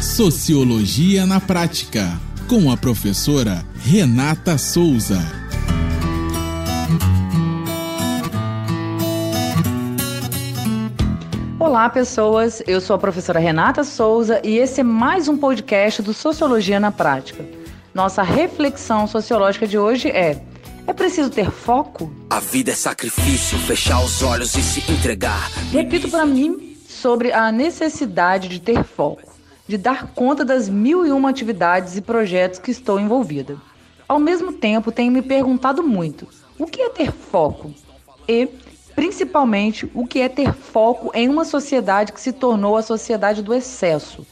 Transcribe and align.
Sociologia 0.00 1.26
na 1.26 1.38
Prática, 1.38 2.18
com 2.48 2.72
a 2.72 2.76
professora 2.76 3.62
Renata 3.74 4.56
Souza. 4.56 5.18
Olá, 11.58 11.90
pessoas. 11.90 12.62
Eu 12.66 12.80
sou 12.80 12.96
a 12.96 12.98
professora 12.98 13.38
Renata 13.38 13.84
Souza 13.84 14.40
e 14.42 14.56
esse 14.56 14.80
é 14.80 14.82
mais 14.82 15.28
um 15.28 15.36
podcast 15.36 16.00
do 16.00 16.14
Sociologia 16.14 16.80
na 16.80 16.90
Prática. 16.90 17.44
Nossa 17.92 18.22
reflexão 18.22 19.06
sociológica 19.06 19.66
de 19.66 19.76
hoje 19.76 20.08
é: 20.08 20.42
é 20.86 20.94
preciso 20.94 21.28
ter 21.28 21.50
foco? 21.50 22.10
A 22.30 22.40
vida 22.40 22.70
é 22.70 22.74
sacrifício, 22.74 23.58
fechar 23.58 24.02
os 24.02 24.22
olhos 24.22 24.54
e 24.54 24.62
se 24.62 24.90
entregar. 24.90 25.50
Repito 25.70 26.08
para 26.08 26.24
mim 26.24 26.74
sobre 26.88 27.32
a 27.32 27.52
necessidade 27.52 28.48
de 28.48 28.60
ter 28.60 28.82
foco, 28.82 29.29
de 29.70 29.78
dar 29.78 30.08
conta 30.08 30.44
das 30.44 30.68
mil 30.68 31.06
e 31.06 31.12
uma 31.12 31.30
atividades 31.30 31.96
e 31.96 32.00
projetos 32.00 32.58
que 32.58 32.72
estou 32.72 32.98
envolvida. 32.98 33.56
Ao 34.08 34.18
mesmo 34.18 34.52
tempo, 34.52 34.90
tenho 34.90 35.12
me 35.12 35.22
perguntado 35.22 35.80
muito: 35.80 36.26
o 36.58 36.66
que 36.66 36.82
é 36.82 36.88
ter 36.88 37.12
foco? 37.12 37.72
E, 38.28 38.48
principalmente, 38.96 39.88
o 39.94 40.04
que 40.08 40.18
é 40.18 40.28
ter 40.28 40.52
foco 40.52 41.12
em 41.14 41.28
uma 41.28 41.44
sociedade 41.44 42.12
que 42.12 42.20
se 42.20 42.32
tornou 42.32 42.76
a 42.76 42.82
sociedade 42.82 43.44
do 43.44 43.54
excesso? 43.54 44.26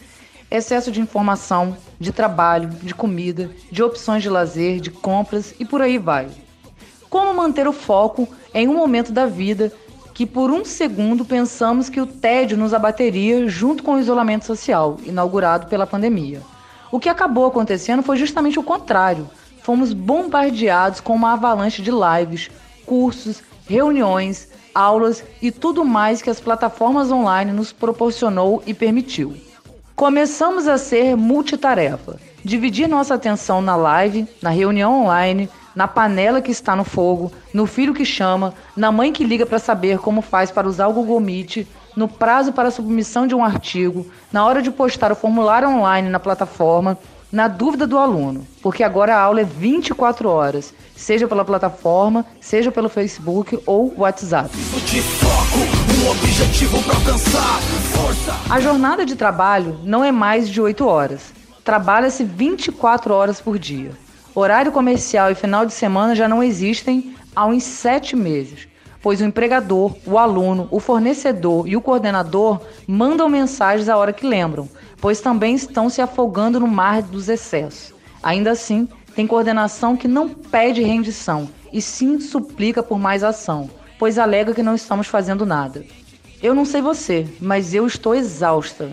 Excesso 0.51 0.91
de 0.91 1.01
informação, 1.01 1.77
de 2.01 2.10
trabalho, 2.10 2.70
de 2.70 2.93
comida, 2.93 3.48
de 3.70 3.80
opções 3.80 4.24
de 4.24 4.29
lazer, 4.29 4.80
de 4.80 4.91
compras 4.91 5.55
e 5.60 5.65
por 5.65 5.80
aí 5.80 5.98
vai. 5.98 6.27
Como 7.09 7.32
manter 7.32 7.68
o 7.68 7.73
foco 7.73 8.29
em 8.52 8.66
um 8.66 8.74
momento 8.74 9.12
da 9.12 9.27
vida 9.27 9.73
que 10.18 10.27
por 10.27 10.50
um 10.50 10.64
segundo 10.64 11.24
pensamos 11.24 11.88
que 11.88 12.00
o 12.00 12.04
tédio 12.04 12.59
nos 12.59 12.74
abateria 12.74 13.48
junto 13.48 13.84
com 13.84 13.95
o 13.95 14.00
isolamento 14.00 14.45
social, 14.45 14.98
inaugurado 15.06 15.68
pela 15.68 15.86
pandemia. 15.86 16.42
O 16.90 16.98
que 16.98 17.09
acabou 17.09 17.46
acontecendo 17.46 18.02
foi 18.02 18.16
justamente 18.16 18.59
o 18.59 18.64
contrário. 18.64 19.30
Fomos 19.62 19.93
bombardeados 19.93 20.98
com 20.98 21.15
uma 21.15 21.34
avalanche 21.34 21.82
de 21.82 21.93
lives, 21.93 22.51
cursos, 22.84 23.45
reuniões, 23.68 24.48
aulas 24.74 25.23
e 25.40 25.52
tudo 25.52 25.84
mais 25.84 26.21
que 26.21 26.30
as 26.30 26.40
plataformas 26.40 27.12
online 27.12 27.52
nos 27.52 27.73
proporcionou 27.73 28.60
e 28.66 28.74
permitiu. 28.74 29.37
Começamos 29.95 30.66
a 30.66 30.78
ser 30.78 31.16
multitarefa, 31.16 32.18
dividir 32.45 32.88
nossa 32.88 33.15
atenção 33.15 33.62
na 33.62 33.76
live, 33.76 34.26
na 34.43 34.50
reunião 34.50 35.04
online, 35.04 35.48
na 35.79 35.87
panela 35.87 36.43
que 36.43 36.51
está 36.51 36.74
no 36.74 36.82
fogo, 36.82 37.30
no 37.54 37.65
filho 37.65 37.95
que 37.95 38.04
chama, 38.04 38.52
na 38.76 38.90
mãe 38.90 39.12
que 39.12 39.23
liga 39.23 39.46
para 39.46 39.60
saber 39.60 39.98
como 39.98 40.21
faz 40.21 40.51
para 40.51 40.66
usar 40.66 40.88
o 40.88 40.93
Google 40.93 41.21
Meet, 41.21 41.68
no 41.95 42.09
prazo 42.09 42.52
para 42.52 42.73
submissão 42.73 43.29
de 43.29 43.34
um 43.37 43.45
artigo, 43.45 44.04
na 44.32 44.45
hora 44.45 44.60
de 44.60 44.73
postar 44.73 45.12
o 45.12 45.15
formulário 45.15 45.68
online 45.68 46.09
na 46.09 46.18
plataforma, 46.18 46.99
na 47.30 47.46
dúvida 47.46 47.87
do 47.87 47.96
aluno, 47.96 48.45
porque 48.60 48.82
agora 48.82 49.15
a 49.15 49.21
aula 49.21 49.43
é 49.43 49.45
24 49.45 50.29
horas, 50.29 50.74
seja 50.96 51.29
pela 51.29 51.45
plataforma, 51.45 52.26
seja 52.40 52.73
pelo 52.73 52.88
Facebook 52.88 53.62
ou 53.65 53.95
WhatsApp. 53.96 54.51
A 58.51 58.59
jornada 58.59 59.06
de 59.06 59.15
trabalho 59.15 59.79
não 59.84 60.02
é 60.02 60.10
mais 60.10 60.49
de 60.49 60.60
8 60.60 60.84
horas. 60.84 61.32
Trabalha-se 61.62 62.24
24 62.24 63.15
horas 63.15 63.40
por 63.40 63.60
dia. 63.60 63.93
Horário 64.41 64.70
comercial 64.70 65.32
e 65.32 65.34
final 65.34 65.66
de 65.66 65.72
semana 65.72 66.14
já 66.14 66.28
não 66.28 66.44
existem 66.44 67.12
há 67.34 67.44
uns 67.44 67.64
sete 67.64 68.14
meses, 68.14 68.69
pois 69.03 69.20
o 69.20 69.25
empregador, 69.25 69.97
o 70.06 70.16
aluno, 70.16 70.69
o 70.70 70.78
fornecedor 70.78 71.66
e 71.66 71.76
o 71.76 71.81
coordenador 71.81 72.60
mandam 72.86 73.28
mensagens 73.28 73.88
a 73.88 73.97
hora 73.97 74.12
que 74.12 74.25
lembram, 74.25 74.69
pois 75.00 75.20
também 75.20 75.56
estão 75.56 75.91
se 75.91 76.00
afogando 76.00 76.60
no 76.60 76.69
mar 76.69 77.03
dos 77.03 77.28
excessos. 77.28 77.92
Ainda 78.22 78.53
assim, 78.53 78.88
tem 79.12 79.26
coordenação 79.26 79.97
que 79.97 80.06
não 80.06 80.28
pede 80.28 80.84
rendição 80.84 81.48
e 81.72 81.82
sim 81.82 82.20
suplica 82.20 82.81
por 82.81 82.97
mais 82.97 83.25
ação, 83.25 83.69
pois 83.98 84.21
alega 84.21 84.54
que 84.54 84.62
não 84.62 84.77
estamos 84.77 85.09
fazendo 85.09 85.44
nada. 85.44 85.84
Eu 86.41 86.54
não 86.54 86.65
sei 86.65 86.81
você, 86.81 87.27
mas 87.41 87.75
eu 87.75 87.88
estou 87.88 88.15
exausta. 88.15 88.93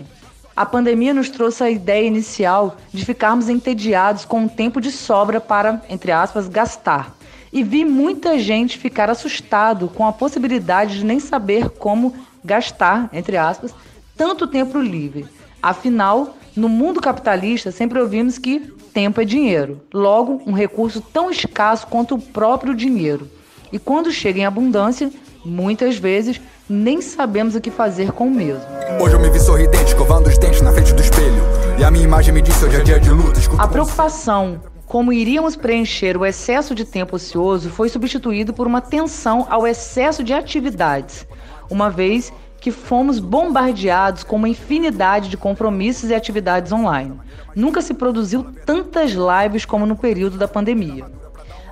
A 0.56 0.64
pandemia 0.64 1.12
nos 1.12 1.28
trouxe 1.28 1.62
a 1.62 1.70
ideia 1.70 2.06
inicial 2.06 2.78
de 2.90 3.04
ficarmos 3.04 3.50
entediados 3.50 4.24
com 4.24 4.40
um 4.40 4.48
tempo 4.48 4.80
de 4.80 4.90
sobra 4.90 5.38
para, 5.38 5.82
entre 5.86 6.10
aspas, 6.10 6.48
gastar. 6.48 7.14
E 7.52 7.62
vi 7.62 7.84
muita 7.84 8.38
gente 8.38 8.78
ficar 8.78 9.10
assustado 9.10 9.88
com 9.88 10.06
a 10.06 10.12
possibilidade 10.12 10.98
de 10.98 11.04
nem 11.04 11.20
saber 11.20 11.68
como 11.68 12.14
gastar, 12.42 13.10
entre 13.12 13.36
aspas, 13.36 13.74
tanto 14.16 14.46
tempo 14.46 14.78
livre. 14.78 15.26
Afinal, 15.62 16.38
no 16.56 16.70
mundo 16.70 17.02
capitalista, 17.02 17.70
sempre 17.70 18.00
ouvimos 18.00 18.38
que 18.38 18.60
tempo 18.94 19.20
é 19.20 19.26
dinheiro, 19.26 19.82
logo, 19.92 20.40
um 20.46 20.52
recurso 20.52 21.02
tão 21.02 21.30
escasso 21.30 21.86
quanto 21.86 22.14
o 22.14 22.20
próprio 22.20 22.74
dinheiro. 22.74 23.30
E 23.70 23.78
quando 23.78 24.10
chega 24.10 24.40
em 24.40 24.46
abundância, 24.46 25.10
muitas 25.44 25.98
vezes 25.98 26.40
nem 26.66 27.02
sabemos 27.02 27.54
o 27.54 27.60
que 27.60 27.70
fazer 27.70 28.12
com 28.12 28.28
o 28.28 28.30
mesmo. 28.30 28.85
Hoje 28.98 29.14
eu 29.14 29.20
me 29.20 29.28
vi 29.28 29.38
sorridente, 29.38 29.84
escovando 29.84 30.26
os 30.26 30.38
dentes 30.38 30.62
na 30.62 30.72
frente 30.72 30.94
do 30.94 31.02
espelho. 31.02 31.42
E 31.78 31.84
a 31.84 31.90
minha 31.90 32.04
imagem 32.04 32.32
me 32.32 32.40
disse 32.40 32.64
hoje 32.64 32.80
é 32.80 32.82
dia 32.82 32.98
de 32.98 33.10
luta. 33.10 33.38
A 33.58 33.68
preocupação 33.68 34.60
como 34.86 35.12
iríamos 35.12 35.54
preencher 35.54 36.16
o 36.16 36.24
excesso 36.24 36.74
de 36.74 36.84
tempo 36.84 37.16
ocioso 37.16 37.68
foi 37.68 37.90
substituído 37.90 38.54
por 38.54 38.66
uma 38.66 38.80
tensão 38.80 39.46
ao 39.50 39.66
excesso 39.66 40.24
de 40.24 40.32
atividades, 40.32 41.26
uma 41.68 41.90
vez 41.90 42.32
que 42.58 42.70
fomos 42.70 43.18
bombardeados 43.18 44.24
com 44.24 44.36
uma 44.36 44.48
infinidade 44.48 45.28
de 45.28 45.36
compromissos 45.36 46.08
e 46.08 46.14
atividades 46.14 46.72
online. 46.72 47.20
Nunca 47.54 47.82
se 47.82 47.92
produziu 47.92 48.46
tantas 48.64 49.10
lives 49.12 49.66
como 49.66 49.84
no 49.84 49.96
período 49.96 50.38
da 50.38 50.48
pandemia. 50.48 51.04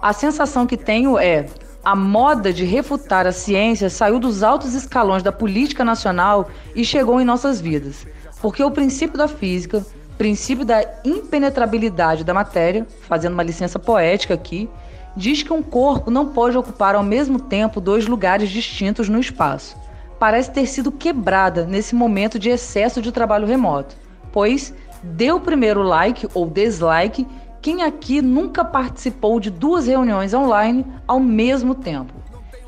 A 0.03 0.13
sensação 0.13 0.67
que 0.67 0.77
tenho 0.77 1.19
é 1.19 1.47
a 1.85 1.95
moda 1.95 2.53
de 2.53 2.65
refutar 2.65 3.27
a 3.27 3.33
ciência 3.33 3.91
saiu 3.91 4.19
dos 4.19 4.43
altos 4.43 4.75
escalões 4.75 5.23
da 5.23 5.31
política 5.31 5.85
nacional 5.85 6.49
e 6.75 6.85
chegou 6.85 7.21
em 7.21 7.25
nossas 7.25 7.61
vidas. 7.61 8.07
Porque 8.41 8.65
o 8.65 8.71
princípio 8.71 9.19
da 9.19 9.29
física, 9.29 9.85
princípio 10.17 10.65
da 10.65 10.83
impenetrabilidade 11.05 12.25
da 12.25 12.33
matéria, 12.33 12.87
fazendo 13.07 13.35
uma 13.35 13.43
licença 13.43 13.79
poética 13.79 14.33
aqui, 14.33 14.69
diz 15.15 15.43
que 15.43 15.53
um 15.53 15.63
corpo 15.63 16.11
não 16.11 16.29
pode 16.29 16.57
ocupar 16.57 16.95
ao 16.95 17.03
mesmo 17.03 17.39
tempo 17.39 17.81
dois 17.81 18.07
lugares 18.07 18.49
distintos 18.49 19.09
no 19.09 19.21
espaço. 19.21 19.77
Parece 20.19 20.51
ter 20.51 20.67
sido 20.67 20.91
quebrada 20.91 21.67
nesse 21.67 21.95
momento 21.95 22.39
de 22.39 22.49
excesso 22.49 23.03
de 23.03 23.13
trabalho 23.13 23.47
remoto, 23.47 23.95
pois 24.33 24.73
deu 25.03 25.37
o 25.37 25.41
primeiro 25.41 25.83
like 25.83 26.27
ou 26.33 26.47
dislike 26.49 27.27
quem 27.65 27.83
aqui 27.83 28.21
nunca 28.21 28.63
participou 28.63 29.41
de 29.41 29.49
duas 29.49 29.87
reuniões 29.87 30.35
online 30.35 30.85
ao 31.09 31.19
mesmo 31.19 31.75
tempo? 31.75 32.13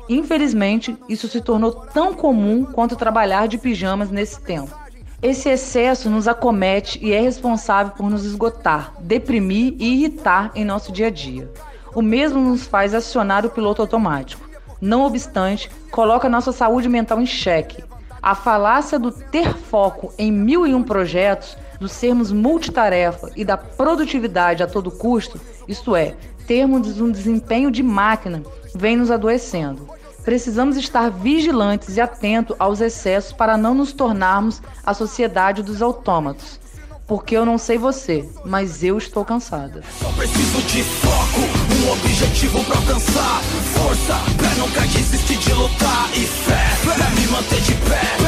Infelizmente, 0.09 0.97
isso 1.07 1.27
se 1.27 1.39
tornou 1.39 1.71
tão 1.71 2.15
comum 2.15 2.65
quanto 2.65 2.95
trabalhar 2.95 3.47
de 3.47 3.59
pijamas 3.59 4.09
nesse 4.09 4.41
tempo. 4.41 4.75
Esse 5.21 5.49
excesso 5.49 6.09
nos 6.09 6.27
acomete 6.27 6.97
e 6.99 7.13
é 7.13 7.21
responsável 7.21 7.93
por 7.95 8.09
nos 8.09 8.25
esgotar, 8.25 8.91
deprimir 8.99 9.75
e 9.77 9.93
irritar 9.93 10.49
em 10.55 10.65
nosso 10.65 10.91
dia 10.91 11.07
a 11.07 11.11
dia. 11.11 11.47
O 11.93 12.01
mesmo 12.01 12.39
nos 12.41 12.65
faz 12.65 12.95
acionar 12.95 13.45
o 13.45 13.51
piloto 13.51 13.83
automático. 13.83 14.49
Não 14.81 15.05
obstante, 15.05 15.69
coloca 15.91 16.27
nossa 16.27 16.51
saúde 16.51 16.89
mental 16.89 17.21
em 17.21 17.25
xeque. 17.27 17.83
A 18.19 18.33
falácia 18.33 18.97
do 18.97 19.11
ter 19.11 19.53
foco 19.53 20.11
em 20.17 20.31
mil 20.31 20.65
e 20.65 20.73
um 20.73 20.81
projetos 20.81 21.55
do 21.79 21.87
sermos 21.87 22.31
multitarefa 22.31 23.31
e 23.35 23.45
da 23.45 23.57
produtividade 23.57 24.63
a 24.63 24.67
todo 24.67 24.91
custo, 24.91 25.39
isto 25.67 25.95
é, 25.95 26.15
termos 26.45 26.99
um 26.99 27.11
desempenho 27.11 27.69
de 27.69 27.83
máquina, 27.83 28.43
vem 28.73 28.97
nos 28.97 29.11
adoecendo. 29.11 29.87
Precisamos 30.23 30.75
estar 30.75 31.09
vigilantes 31.09 31.95
e 31.95 32.01
atentos 32.01 32.55
aos 32.59 32.81
excessos 32.81 33.31
para 33.31 33.57
não 33.57 33.73
nos 33.73 33.93
tornarmos 33.93 34.61
a 34.85 34.93
sociedade 34.93 35.63
dos 35.63 35.81
autômatos. 35.81 36.59
Porque 37.07 37.37
eu 37.37 37.45
não 37.45 37.57
sei 37.57 37.77
você, 37.77 38.29
mas 38.43 38.83
eu 38.83 38.97
estou 38.97 39.23
cansada. 39.23 39.81
Só 40.01 40.11
preciso 40.11 40.61
de 40.63 40.83
foco, 40.83 41.39
um 41.39 41.91
objetivo 41.93 42.61
pra 42.65 42.75
alcançar. 42.75 43.41
Força 43.73 44.15
pra 44.35 44.49
nunca 44.55 44.81
desistir 44.81 45.37
de 45.37 45.53
lutar. 45.53 46.09
E 46.13 46.25
fé 46.25 46.65
pra 46.83 47.09
me 47.11 47.27
manter 47.27 47.61
de 47.61 47.73
pé 47.75 48.26